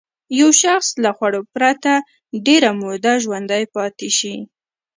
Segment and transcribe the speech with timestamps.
[0.39, 1.91] یو شخص له خوړو پرته
[2.45, 4.35] ډېره موده ژوندی پاتې شي.